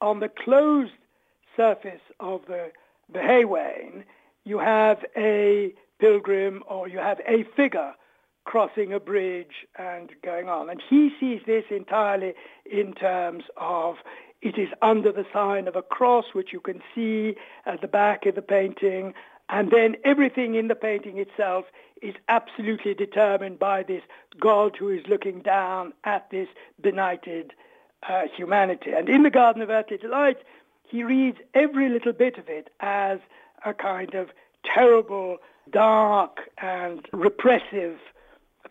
[0.00, 0.92] On the closed
[1.56, 2.70] surface of the,
[3.12, 4.04] the haywain,
[4.44, 7.94] you have a pilgrim or you have a figure
[8.44, 10.70] crossing a bridge and going on.
[10.70, 13.96] And he sees this entirely in terms of
[14.42, 18.26] it is under the sign of a cross, which you can see at the back
[18.26, 19.14] of the painting.
[19.48, 21.66] And then everything in the painting itself
[22.00, 24.02] is absolutely determined by this
[24.40, 26.48] God who is looking down at this
[26.80, 27.52] benighted
[28.08, 28.92] uh, humanity.
[28.92, 30.38] And in the Garden of Earthly Delight,
[30.88, 33.18] he reads every little bit of it as
[33.64, 34.30] a kind of
[34.64, 35.36] terrible,
[35.70, 37.98] dark, and repressive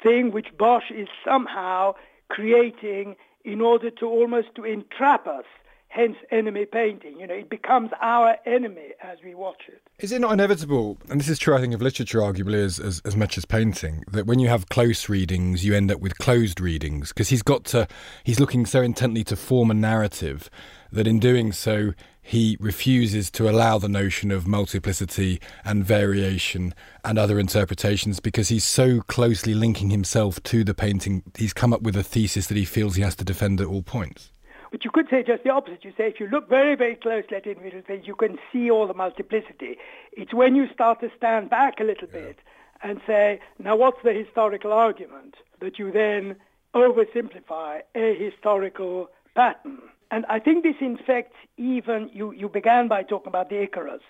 [0.01, 1.93] thing which Bosch is somehow
[2.29, 3.15] creating
[3.51, 5.45] in order to almost to entrap us
[5.89, 7.19] hence enemy painting.
[7.19, 9.81] You know, it becomes our enemy as we watch it.
[9.99, 13.01] Is it not inevitable, and this is true, I think, of literature arguably as, as,
[13.05, 16.62] as much as painting, that when you have close readings, you end up with closed
[16.62, 17.09] readings?
[17.09, 17.88] Because he's got to,
[18.23, 20.49] he's looking so intently to form a narrative
[20.91, 26.73] that in doing so, he refuses to allow the notion of multiplicity and variation
[27.04, 31.23] and other interpretations because he's so closely linking himself to the painting.
[31.38, 33.82] He's come up with a thesis that he feels he has to defend at all
[33.82, 34.32] points.
[34.71, 35.84] But you could say just the opposite.
[35.84, 38.86] You say if you look very, very closely at individual things, you can see all
[38.86, 39.78] the multiplicity.
[40.12, 42.19] It's when you start to stand back a little yeah.
[42.19, 42.39] bit
[42.84, 46.36] and say, now what's the historical argument, that you then
[46.75, 49.80] oversimplify a historical pattern.
[50.11, 54.01] And I think this infects even, you, you began by talking about the Icarus.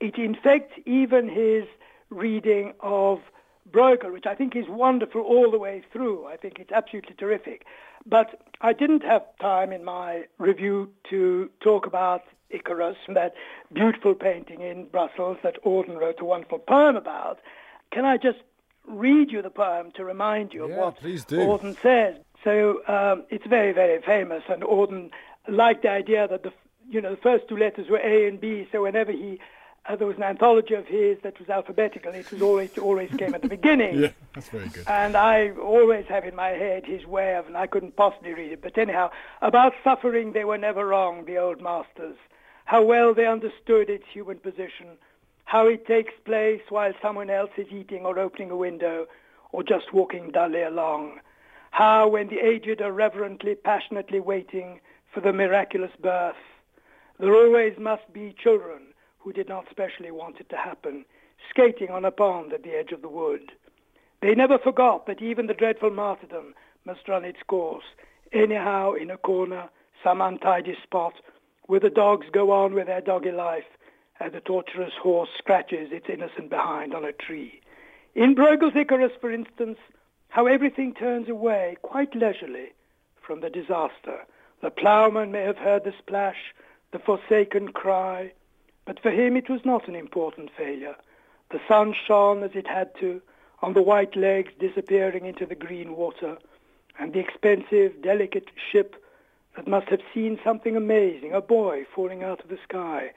[0.00, 1.64] It infects even his
[2.10, 3.20] reading of
[3.70, 6.26] Bruegel, which I think is wonderful all the way through.
[6.26, 7.64] I think it's absolutely terrific.
[8.04, 13.34] But I didn't have time in my review to talk about Icarus, and that
[13.72, 17.38] beautiful painting in Brussels that Auden wrote a wonderful poem about.
[17.90, 18.38] Can I just
[18.86, 22.16] read you the poem to remind you yeah, of what Auden says?
[22.44, 25.10] So um, it's very, very famous, and Auden
[25.48, 26.52] liked the idea that the
[26.88, 28.68] you know the first two letters were A and B.
[28.72, 29.38] So whenever he
[29.86, 33.34] uh, there was an anthology of his that was alphabetical, it was always always came
[33.34, 33.98] at the beginning.
[34.02, 34.84] yeah, that's very good.
[34.88, 38.52] And I always have in my head his way of, and I couldn't possibly read
[38.52, 38.62] it.
[38.62, 41.24] But anyhow, about suffering, they were never wrong.
[41.24, 42.16] The old masters,
[42.64, 44.98] how well they understood its human position,
[45.44, 49.06] how it takes place while someone else is eating or opening a window,
[49.50, 51.20] or just walking dully along.
[51.72, 54.80] How, when the aged are reverently, passionately waiting
[55.10, 56.36] for the miraculous birth.
[57.18, 61.06] There always must be children who did not specially want it to happen,
[61.48, 63.52] skating on a pond at the edge of the wood.
[64.20, 66.54] They never forgot that even the dreadful martyrdom
[66.84, 67.84] must run its course,
[68.34, 69.70] anyhow in a corner,
[70.04, 71.14] some untidy spot,
[71.68, 73.78] where the dogs go on with their doggy life,
[74.20, 77.62] and the torturous horse scratches its innocent behind on a tree.
[78.14, 79.78] In Bruegel's Icarus, for instance,
[80.32, 82.72] how everything turns away quite leisurely
[83.20, 84.24] from the disaster,
[84.62, 86.54] the ploughman may have heard the splash,
[86.90, 88.32] the forsaken cry,
[88.86, 90.96] but for him it was not an important failure.
[91.50, 93.20] The sun shone as it had to,
[93.60, 96.38] on the white legs disappearing into the green water,
[96.98, 98.96] and the expensive, delicate ship
[99.54, 103.10] that must have seen something amazing, a boy falling out of the sky,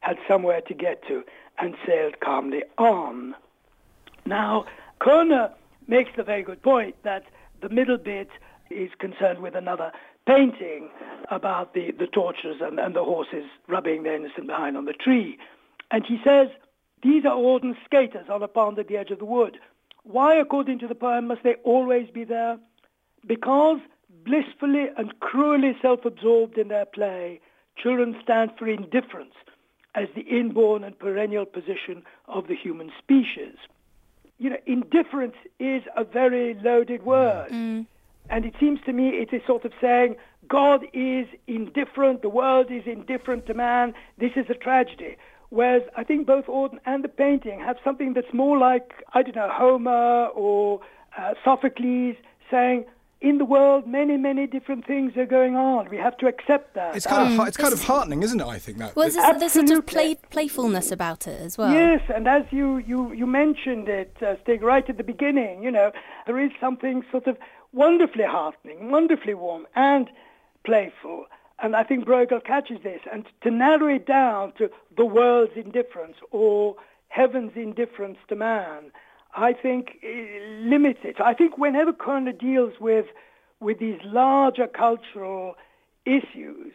[0.00, 1.24] had somewhere to get to
[1.56, 3.34] and sailed calmly on.
[4.26, 4.66] Now,
[5.00, 5.52] Koerner
[5.88, 7.24] makes the very good point that
[7.60, 8.28] the middle bit
[8.70, 9.90] is concerned with another
[10.26, 10.90] painting
[11.30, 15.38] about the, the torches and, and the horses rubbing their innocent behind on the tree.
[15.90, 16.48] And he says,
[17.02, 19.58] these are Auden's skaters on a pond at the edge of the wood.
[20.04, 22.58] Why, according to the poem, must they always be there?
[23.26, 23.80] Because,
[24.24, 27.40] blissfully and cruelly self-absorbed in their play,
[27.76, 29.34] children stand for indifference
[29.94, 33.54] as the inborn and perennial position of the human species.
[34.38, 37.50] You know, indifference is a very loaded word.
[37.50, 37.86] Mm.
[38.30, 40.16] And it seems to me it is a sort of saying
[40.48, 45.16] God is indifferent, the world is indifferent to man, this is a tragedy.
[45.50, 49.36] Whereas I think both Auden and the painting have something that's more like, I don't
[49.36, 50.80] know, Homer or
[51.16, 52.16] uh, Sophocles
[52.50, 52.84] saying,
[53.20, 55.88] in the world, many, many different things are going on.
[55.88, 56.94] We have to accept that.
[56.94, 58.46] It's kind of it's kind of heartening, isn't it?
[58.46, 58.94] I think that.
[58.94, 61.72] Well, there's, there's sort of play, playfulness about it as well.
[61.72, 65.70] Yes, and as you, you, you mentioned it, uh, Stig, right at the beginning, you
[65.70, 65.90] know,
[66.26, 67.36] there is something sort of
[67.72, 70.08] wonderfully heartening, wonderfully warm, and
[70.64, 71.26] playful.
[71.60, 73.00] And I think Bruegel catches this.
[73.12, 76.76] And to narrow it down to the world's indifference or
[77.08, 78.92] heaven's indifference to man,
[79.38, 81.20] I think eh, limits it.
[81.20, 83.06] I think whenever Koerner deals with,
[83.60, 85.54] with these larger cultural
[86.04, 86.72] issues,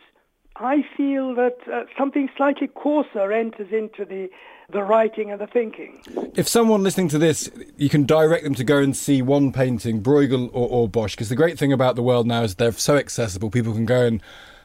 [0.56, 4.30] I feel that uh, something slightly coarser enters into the,
[4.72, 6.00] the writing and the thinking.
[6.36, 10.02] If someone listening to this, you can direct them to go and see one painting,
[10.02, 12.96] Bruegel or, or Bosch, because the great thing about the world now is they're so
[12.96, 13.50] accessible.
[13.50, 14.22] People can go and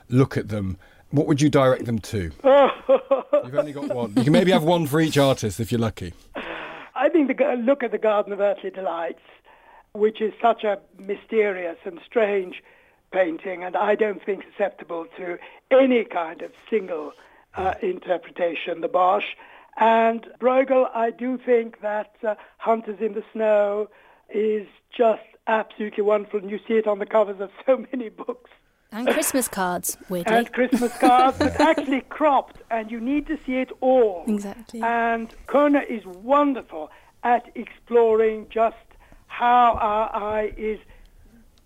[0.08, 0.76] look at them.
[1.10, 2.30] What would you direct them to?
[3.44, 4.12] You've only got one.
[4.14, 6.12] You can maybe have one for each artist if you're lucky.
[6.98, 9.22] I think the, look at the Garden of Earthly Delights,
[9.92, 12.62] which is such a mysterious and strange
[13.12, 15.38] painting, and I don't think susceptible to
[15.70, 17.12] any kind of single
[17.54, 18.80] uh, interpretation.
[18.80, 19.24] The Bosch
[19.78, 23.88] and Bruegel, I do think that uh, Hunters in the Snow
[24.28, 28.50] is just absolutely wonderful, and you see it on the covers of so many books.
[28.90, 30.34] And Christmas cards, weirdly.
[30.34, 34.24] and Christmas cards, but actually cropped, and you need to see it all.
[34.26, 34.80] Exactly.
[34.82, 36.90] And Koerner is wonderful
[37.22, 38.76] at exploring just
[39.26, 40.78] how our eye is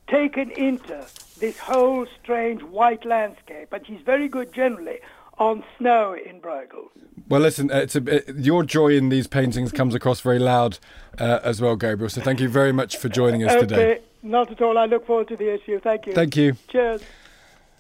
[0.09, 1.07] taken into
[1.39, 4.99] this whole strange white landscape, and he's very good generally
[5.38, 6.88] on snow in Bruegel.
[7.29, 10.79] Well, listen, uh, it's a, uh, your joy in these paintings comes across very loud
[11.18, 12.11] uh, as well, Gabriel.
[12.11, 14.01] So thank you very much for joining us okay, today.
[14.23, 14.77] not at all.
[14.79, 15.81] I look forward to the issue.
[15.81, 16.12] Thank you.
[16.12, 16.57] Thank you.
[16.68, 17.03] Cheers.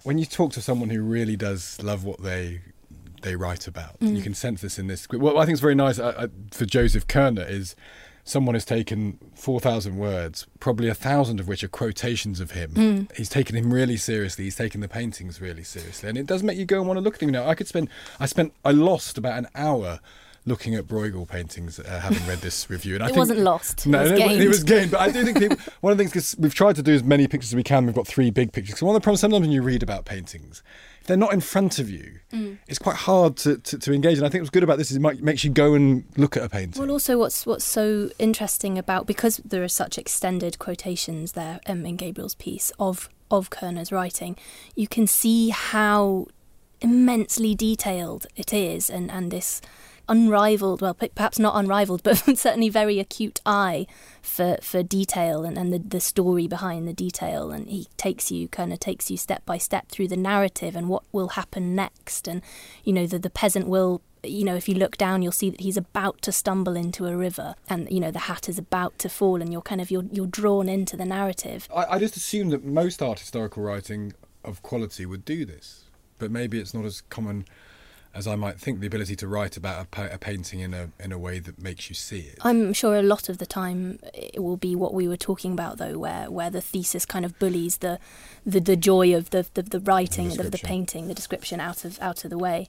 [0.04, 2.60] When you talk to someone who really does love what they
[3.22, 4.16] they write about, Mm.
[4.16, 5.06] you can sense this in this.
[5.08, 7.76] What I think is very nice uh, uh, for Joseph Koerner is
[8.24, 12.70] someone has taken 4,000 words, probably a thousand of which are quotations of him.
[12.72, 13.16] Mm.
[13.16, 14.44] He's taken him really seriously.
[14.44, 16.08] He's taken the paintings really seriously.
[16.08, 17.28] And it does make you go and want to look at them.
[17.30, 17.88] You know, I could spend,
[18.20, 19.98] I spent, I lost about an hour
[20.44, 22.94] looking at Bruegel paintings, uh, having read this review.
[22.94, 23.86] And I It think, wasn't lost.
[23.86, 24.42] It No, was no, gained.
[24.42, 24.90] it was gained.
[24.92, 27.02] But I do think people, one of the things, because we've tried to do as
[27.04, 28.78] many pictures as we can, we've got three big pictures.
[28.78, 30.62] So one of the problems, sometimes when you read about paintings,
[31.02, 32.56] if they're not in front of you, Mm.
[32.66, 34.16] it's quite hard to, to, to engage.
[34.16, 36.36] And I think what's good about this is it might, makes you go and look
[36.36, 36.80] at a painting.
[36.80, 41.84] Well, also, what's what's so interesting about because there are such extended quotations there um,
[41.84, 44.36] in Gabriel's piece of of Koerner's writing,
[44.76, 46.26] you can see how
[46.80, 49.60] immensely detailed it is, and and this
[50.08, 53.86] unrivaled, well, perhaps not unrivaled, but certainly very acute eye
[54.20, 57.50] for for detail and, and the, the story behind the detail.
[57.50, 60.88] And he takes you, kind of takes you step by step through the narrative and
[60.88, 62.28] what will happen next.
[62.28, 62.42] And
[62.84, 65.60] you know, the the peasant will you know, if you look down, you'll see that
[65.60, 69.08] he's about to stumble into a river, and you know the hat is about to
[69.08, 71.68] fall, and you're kind of you're you're drawn into the narrative.
[71.74, 74.12] I, I just assume that most art historical writing
[74.44, 75.84] of quality would do this,
[76.18, 77.46] but maybe it's not as common
[78.14, 78.80] as I might think.
[78.80, 81.88] The ability to write about a, a painting in a in a way that makes
[81.88, 82.38] you see it.
[82.42, 85.78] I'm sure a lot of the time it will be what we were talking about,
[85.78, 87.98] though, where where the thesis kind of bullies the
[88.44, 92.00] the, the joy of the the, the writing, of the painting, the description out of
[92.00, 92.68] out of the way.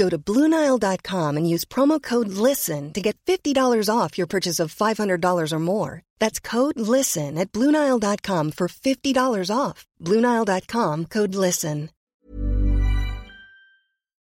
[0.00, 3.54] Go to Bluenile.com and use promo code LISTEN to get $50
[3.94, 6.02] off your purchase of $500 or more.
[6.18, 9.86] That's code LISTEN at Bluenile.com for $50 off.
[10.00, 11.90] Bluenile.com code LISTEN.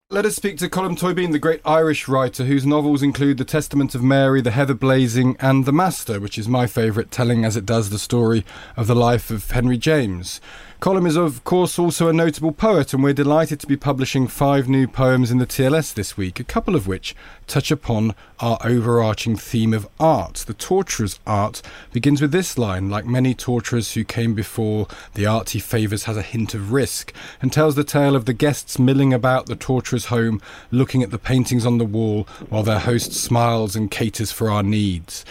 [0.09, 3.93] Let us speak to Colm Tóibín, the great Irish writer whose novels include The Testament
[3.93, 7.65] of Mary, The Heather Blazing, and The Master, which is my favourite, telling as it
[7.65, 8.45] does the story
[8.77, 10.39] of the life of Henry James.
[10.79, 14.69] Colm is, of course, also a notable poet, and we're delighted to be publishing five
[14.69, 17.15] new poems in the TLS this week, a couple of which
[17.47, 20.35] touch upon our overarching theme of art.
[20.45, 25.49] The torturer's art begins with this line Like many torturers who came before, the art
[25.49, 27.11] he favours has a hint of risk,
[27.41, 31.17] and tells the tale of the guests milling about the torturer's home, looking at the
[31.17, 35.25] paintings on the wall, while their host smiles and caters for our needs.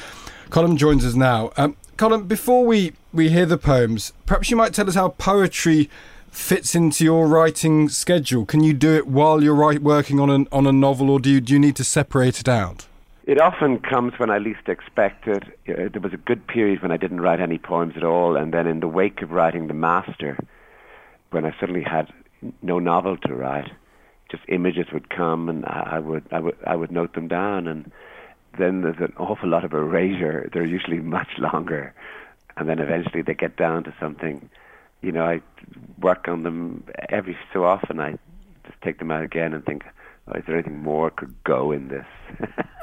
[0.50, 1.52] Colm joins us now.
[1.56, 5.88] Um, Colm, before we, we hear the poems, perhaps you might tell us how poetry
[6.30, 8.44] fits into your writing schedule.
[8.44, 11.30] Can you do it while you're write, working on, an, on a novel, or do
[11.30, 12.86] you, do you need to separate it out?
[13.24, 15.44] It often comes when I least expect it.
[15.66, 18.52] Uh, there was a good period when I didn't write any poems at all, and
[18.52, 20.38] then in the wake of writing The Master,
[21.30, 22.12] when I suddenly had
[22.60, 23.70] no novel to write,
[24.30, 27.90] just images would come, and I would I would I would note them down, and
[28.58, 30.48] then there's an awful lot of erasure.
[30.52, 31.94] They're usually much longer,
[32.56, 34.48] and then eventually they get down to something.
[35.02, 35.40] You know, I
[36.00, 38.00] work on them every so often.
[38.00, 38.18] I
[38.64, 39.84] just take them out again and think,
[40.26, 42.06] oh, is there anything more could go in this?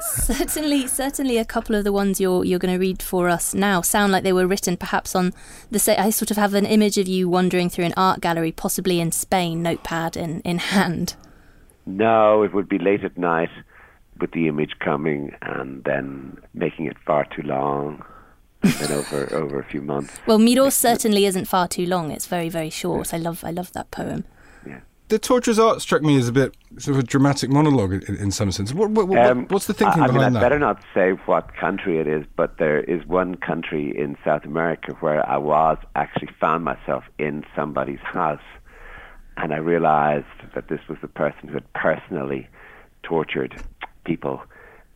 [0.00, 3.80] certainly, certainly, a couple of the ones you're you're going to read for us now
[3.80, 5.32] sound like they were written perhaps on
[5.70, 5.78] the.
[5.78, 9.00] Say, I sort of have an image of you wandering through an art gallery, possibly
[9.00, 11.16] in Spain, notepad in in hand.
[11.86, 13.50] No, it would be late at night
[14.20, 18.04] with the image coming and then making it far too long.
[18.62, 20.18] and then over over a few months.
[20.26, 22.10] Well, Miro certainly isn't far too long.
[22.10, 23.12] It's very very short.
[23.12, 23.18] Yeah.
[23.18, 24.24] I love I love that poem.
[24.66, 24.80] Yeah.
[25.08, 28.30] The torturer's art struck me as a bit sort of a dramatic monologue in, in
[28.30, 28.72] some sense.
[28.72, 30.38] What, what, um, what's the thinking I, I behind mean, that?
[30.38, 34.44] I better not say what country it is, but there is one country in South
[34.44, 38.40] America where I was actually found myself in somebody's house,
[39.36, 42.48] and I realised that this was the person who had personally
[43.02, 43.62] tortured
[44.04, 44.42] people,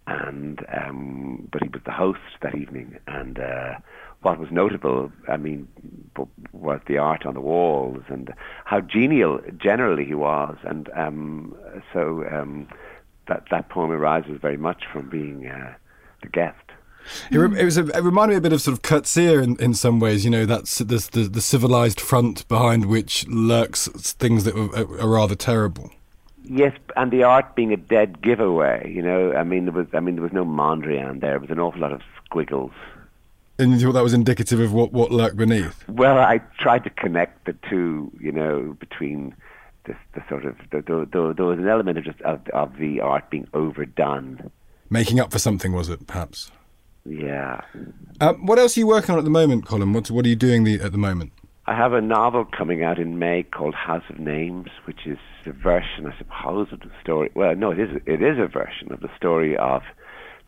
[0.06, 2.98] and um, but he was the host that evening.
[3.06, 3.74] And uh,
[4.22, 5.68] what was notable, I mean,
[6.52, 8.32] was the art on the walls and
[8.64, 10.56] how genial generally he was.
[10.64, 11.54] And um,
[11.92, 12.68] so um,
[13.28, 15.74] that that poem arises very much from being uh,
[16.22, 16.56] the guest.
[17.30, 19.72] It, it, was a, it reminded me a bit of sort of Coetzee in, in
[19.72, 20.24] some ways.
[20.24, 25.09] You know, that's the, the, the civilized front behind which lurks things that are, are
[25.09, 25.90] rather terrible.
[26.51, 28.90] Yes, and the art being a dead giveaway.
[28.90, 31.32] You know, I mean, there was, I mean, there was no Mondrian there.
[31.32, 32.72] There was an awful lot of squiggles.
[33.59, 35.86] And you thought that was indicative of what, what lurked beneath?
[35.88, 38.11] Well, I tried to connect the two.
[38.20, 39.34] You know, between
[39.84, 42.76] the, the sort of the, the, the, there was an element of just of, of
[42.78, 44.51] the art being overdone,
[44.90, 45.72] making up for something.
[45.72, 46.53] Was it perhaps?
[47.05, 47.62] Yeah.
[48.20, 49.92] Um, what else are you working on at the moment, Colm?
[49.92, 51.32] What what are you doing the, at the moment?
[51.68, 55.52] I have a novel coming out in May called House of Names, which is a
[55.52, 57.30] version, I suppose, of the story.
[57.34, 57.90] Well, no, it is.
[58.06, 59.82] It is a version of the story of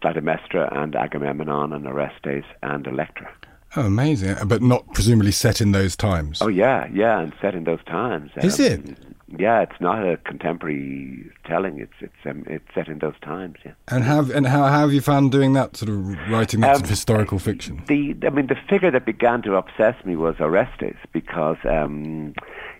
[0.02, 3.30] Clytemnestra and Agamemnon and Orestes and Electra.
[3.76, 4.34] Oh, amazing!
[4.46, 6.40] But not presumably set in those times.
[6.40, 8.30] Oh yeah, yeah, and set in those times.
[8.38, 8.98] Is um, it?
[9.38, 11.78] Yeah, it's not a contemporary telling.
[11.78, 13.56] It's it's um, it's set in those times.
[13.64, 13.72] Yeah.
[13.88, 16.74] And have and how, how have you found doing that sort of writing that um,
[16.76, 17.82] sort of historical fiction?
[17.86, 22.34] The I mean, the figure that began to obsess me was Orestes because um,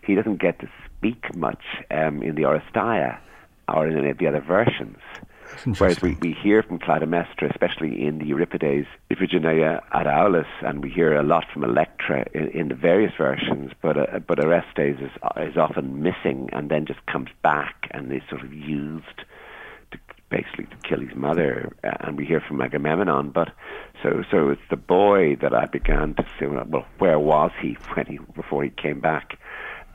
[0.04, 3.18] he doesn't get to speak much um, in the Oresteia
[3.68, 4.98] or in any of the other versions.
[5.78, 10.90] Whereas we, we hear from Clytemnestra, especially in the Euripides, Iphigenia ad Aulis, and we
[10.90, 15.10] hear a lot from Electra in, in the various versions, but uh, but Orestes is,
[15.36, 19.18] is often missing and then just comes back and is sort of used
[19.90, 19.98] to
[20.30, 21.72] basically to kill his mother.
[21.84, 23.52] Uh, and we hear from Agamemnon, but
[24.02, 28.06] so so it's the boy that I began to say, well, where was he when
[28.06, 29.38] he before he came back?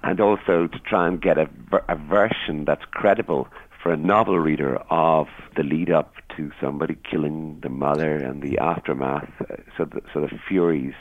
[0.04, 1.50] And also to try and get a,
[1.90, 3.48] a version that's credible
[3.86, 8.58] for a novel reader of the lead up to somebody killing the mother and the
[8.58, 9.30] aftermath.
[9.40, 10.96] Uh, so, the, so the furies,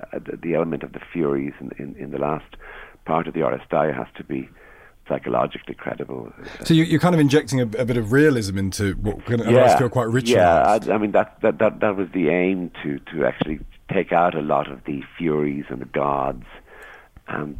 [0.00, 2.56] uh, the, the, element of the furies in, in, in the last
[3.04, 4.48] part of the Oresteia has to be
[5.06, 6.32] psychologically credible.
[6.64, 9.76] So you, are kind of injecting a, a, bit of realism into what can yeah,
[9.76, 10.86] feel quite ritualized.
[10.86, 13.60] Yeah, I, I, mean that, that that that was the aim to to actually
[13.92, 16.46] take out a lot of the furies and the gods
[17.28, 17.58] and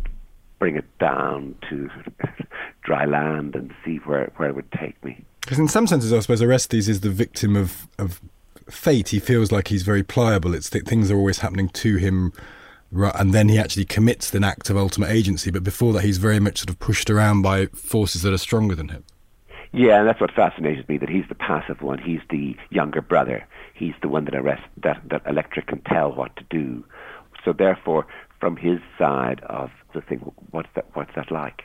[0.62, 1.90] bring it down to
[2.84, 5.24] dry land and see where, where it would take me.
[5.40, 8.20] Because in some senses, I suppose Orestes is the victim of, of
[8.70, 9.08] fate.
[9.08, 10.54] He feels like he's very pliable.
[10.54, 12.32] It's th- things are always happening to him,
[12.92, 15.50] and then he actually commits an act of ultimate agency.
[15.50, 18.76] But before that, he's very much sort of pushed around by forces that are stronger
[18.76, 19.02] than him.
[19.72, 21.98] Yeah, and that's what fascinated me, that he's the passive one.
[21.98, 23.44] He's the younger brother.
[23.74, 26.84] He's the one that arrest, that, that Electra can tell what to do.
[27.44, 28.06] So therefore,
[28.42, 30.18] from his side of the thing,
[30.50, 31.62] what's that, what's that like?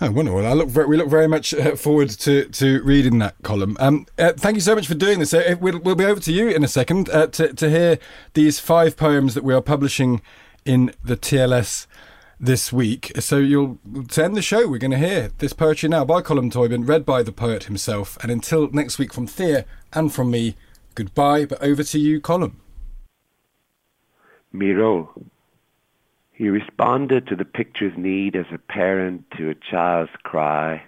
[0.00, 0.46] Oh, wonderful!
[0.46, 3.76] I look very, we look very much uh, forward to, to reading that Colm.
[3.78, 5.34] Um, uh, thank you so much for doing this.
[5.34, 7.98] Uh, we'll, we'll, be over to you in a second uh, to, to hear
[8.32, 10.22] these five poems that we are publishing
[10.64, 11.86] in the TLS
[12.40, 13.12] this week.
[13.20, 13.78] So you'll
[14.08, 17.04] to end the show, we're going to hear this poetry now by Colm Tóibín, read
[17.04, 18.16] by the poet himself.
[18.22, 20.54] And until next week, from Thea and from me,
[20.94, 21.44] goodbye.
[21.44, 22.52] But over to you, Colm.
[24.50, 25.12] Miro.
[26.38, 30.84] He responded to the picture's need as a parent to a child's cry,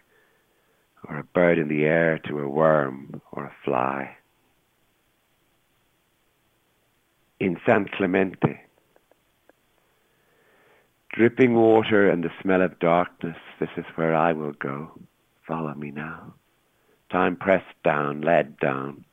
[1.09, 4.17] or a bird in the air to a worm or a fly.
[7.41, 8.61] In San Clemente,
[11.13, 14.93] dripping water and the smell of darkness, this is where I will go.
[15.49, 16.33] Follow me now.
[17.11, 19.05] Time pressed down, led down,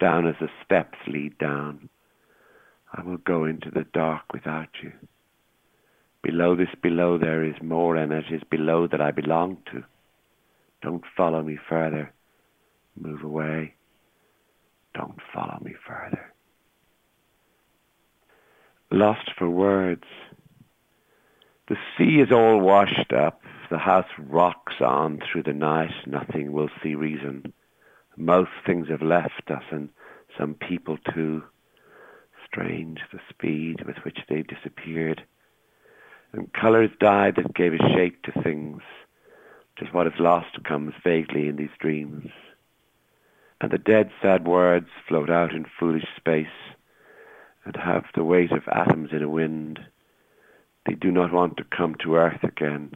[0.00, 1.88] down as the steps lead down.
[2.92, 4.92] I will go into the dark without you.
[6.22, 9.84] Below this below there is more, and it is below that I belong to.
[10.82, 12.12] Don't follow me further.
[12.96, 13.74] Move away.
[14.94, 16.32] Don't follow me further.
[18.90, 20.04] Lost for words.
[21.68, 23.42] The sea is all washed up.
[23.70, 25.92] The house rocks on through the night.
[26.06, 27.52] Nothing will see reason.
[28.16, 29.90] Most things have left us, and
[30.36, 31.44] some people too.
[32.46, 35.22] Strange the speed with which they disappeared
[36.32, 38.82] and colours died that gave a shape to things.
[39.78, 42.30] Just what is lost comes vaguely in these dreams.
[43.60, 46.46] And the dead sad words float out in foolish space
[47.64, 49.80] and have the weight of atoms in a wind.
[50.86, 52.92] They do not want to come to earth again.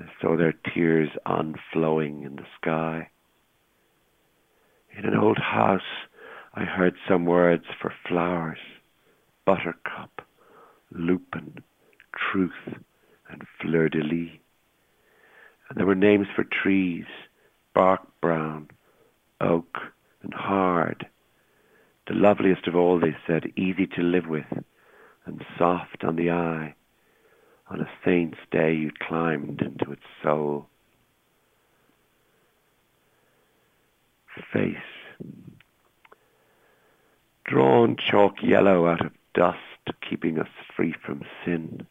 [0.00, 3.10] I saw their tears unflowing in the sky.
[4.96, 5.80] In an old house,
[6.54, 8.58] I heard some words for flowers,
[9.44, 10.22] buttercup,
[10.92, 11.62] lupin,
[12.30, 12.78] truth,
[13.30, 14.30] and fleur de lis.
[15.68, 17.06] And there were names for trees,
[17.74, 18.68] bark brown,
[19.40, 19.78] oak,
[20.22, 21.06] and hard.
[22.06, 24.46] The loveliest of all, they said, easy to live with,
[25.26, 26.74] and soft on the eye.
[27.68, 30.66] On a saint's day you climbed into its soul.
[34.52, 34.76] Face.
[37.44, 39.58] Drawn chalk yellow out of dust,
[40.08, 41.86] keeping us free from sin.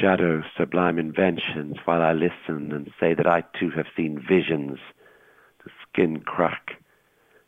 [0.00, 4.78] Shadows, sublime inventions, while I listen and say that I too have seen visions.
[5.64, 6.82] The skin crack,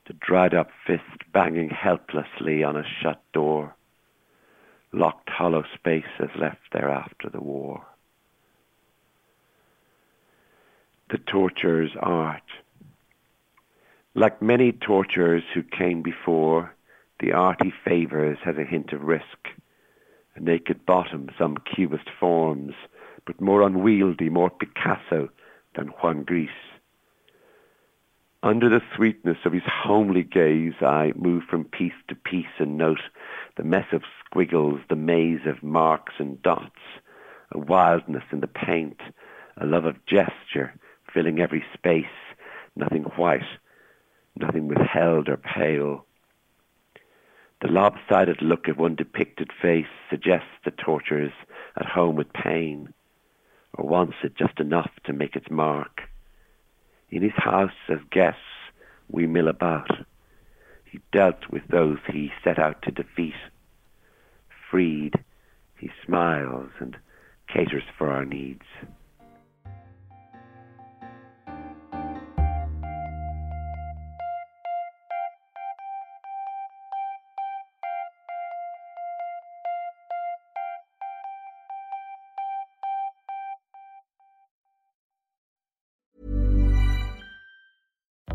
[0.06, 3.74] the dried up fist banging helplessly on a shut door.
[4.92, 7.84] Locked hollow spaces left there after the war.
[11.10, 12.42] The torturer's art.
[14.14, 16.74] Like many torturers who came before,
[17.20, 19.48] the art he favors has a hint of risk
[20.40, 22.74] naked bottom, some cubist forms,
[23.26, 25.28] but more unwieldy, more Picasso
[25.76, 26.48] than Juan Gris.
[28.42, 33.00] Under the sweetness of his homely gaze, I move from piece to piece and note
[33.56, 36.80] the mess of squiggles, the maze of marks and dots,
[37.52, 39.00] a wildness in the paint,
[39.56, 40.72] a love of gesture
[41.12, 42.04] filling every space,
[42.76, 43.42] nothing white,
[44.36, 46.04] nothing withheld or pale.
[47.60, 51.32] The lopsided look of one depicted face suggests the torturers
[51.76, 52.94] at home with pain,
[53.74, 56.02] or wants it just enough to make its mark.
[57.10, 58.40] In his house as guests
[59.08, 59.90] we mill about.
[60.84, 63.34] He dealt with those he set out to defeat.
[64.70, 65.14] Freed,
[65.76, 66.96] he smiles and
[67.48, 68.64] caters for our needs.